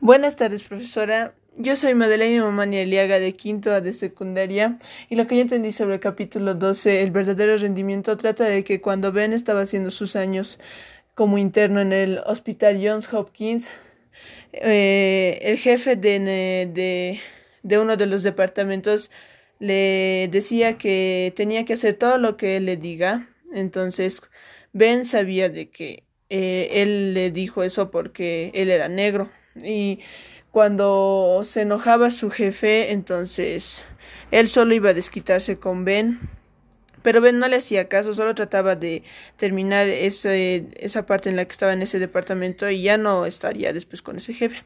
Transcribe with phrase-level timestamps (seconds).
[0.00, 1.34] Buenas tardes, profesora.
[1.56, 4.78] Yo soy Madeleine Mamani Aliaga de quinto A de secundaria
[5.10, 8.80] y lo que yo entendí sobre el capítulo 12, el verdadero rendimiento, trata de que
[8.80, 10.60] cuando Ben estaba haciendo sus años
[11.16, 13.72] como interno en el Hospital Johns Hopkins,
[14.52, 16.20] eh, el jefe de,
[16.72, 17.20] de,
[17.64, 19.10] de uno de los departamentos
[19.58, 23.28] le decía que tenía que hacer todo lo que él le diga.
[23.52, 24.22] Entonces,
[24.72, 29.28] Ben sabía de que eh, él le dijo eso porque él era negro
[29.64, 30.00] y
[30.50, 33.84] cuando se enojaba su jefe, entonces
[34.30, 36.18] él solo iba a desquitarse con Ben,
[37.02, 39.02] pero Ben no le hacía caso, solo trataba de
[39.36, 43.72] terminar ese, esa parte en la que estaba en ese departamento y ya no estaría
[43.72, 44.64] después con ese jefe.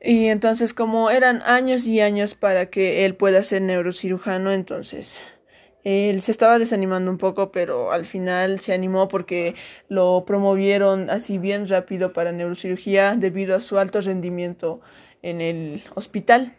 [0.00, 5.22] Y entonces como eran años y años para que él pueda ser neurocirujano, entonces
[5.84, 9.54] él se estaba desanimando un poco, pero al final se animó porque
[9.88, 14.80] lo promovieron así bien rápido para neurocirugía debido a su alto rendimiento
[15.22, 16.54] en el hospital.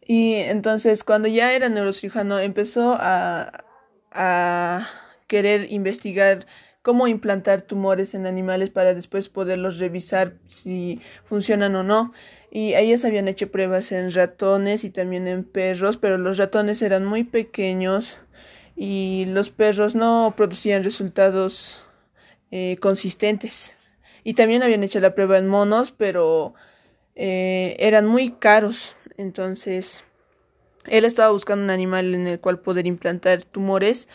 [0.00, 3.64] Y entonces cuando ya era neurocirujano empezó a,
[4.12, 4.86] a
[5.26, 6.46] querer investigar
[6.82, 12.12] cómo implantar tumores en animales para después poderlos revisar si funcionan o no
[12.50, 17.04] y ellos habían hecho pruebas en ratones y también en perros, pero los ratones eran
[17.04, 18.18] muy pequeños
[18.76, 21.84] y los perros no producían resultados
[22.50, 23.76] eh, consistentes.
[24.24, 26.54] Y también habían hecho la prueba en monos, pero
[27.14, 28.96] eh, eran muy caros.
[29.16, 30.04] Entonces,
[30.86, 34.08] él estaba buscando un animal en el cual poder implantar tumores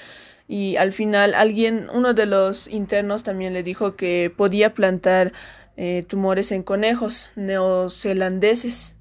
[0.52, 5.32] y al final alguien, uno de los internos también le dijo que podía plantar
[5.78, 8.96] eh, tumores en conejos neozelandeses.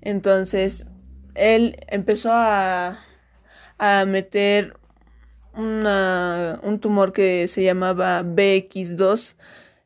[0.00, 0.86] Entonces,
[1.34, 3.00] él empezó a,
[3.78, 4.74] a meter
[5.54, 9.36] una, un tumor que se llamaba BX2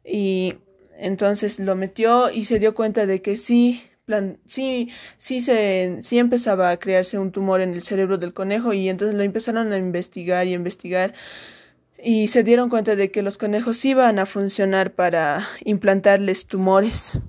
[0.04, 0.54] y
[0.98, 6.18] entonces lo metió y se dio cuenta de que sí, plan, sí, sí, se, sí
[6.18, 9.76] empezaba a crearse un tumor en el cerebro del conejo y entonces lo empezaron a
[9.76, 11.14] investigar y investigar
[12.02, 17.20] y se dieron cuenta de que los conejos iban a funcionar para implantarles tumores.